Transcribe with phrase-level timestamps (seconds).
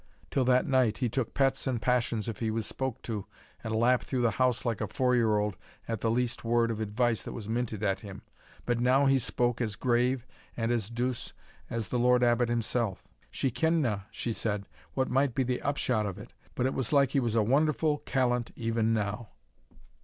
[0.31, 3.27] Till that night, he took pets and passions if he was spoke to,
[3.63, 5.55] and lap through the house like a four year auld
[5.87, 8.23] at the least word of advice that was minted at him,
[8.65, 10.25] but now he spoke as grave
[10.57, 11.33] and as douce
[11.69, 13.07] as the Lord Abbot himself.
[13.29, 17.11] She kendna," she said, "what might be the upshot of it, but it was like
[17.11, 19.29] he was a wonderfu' callant even now."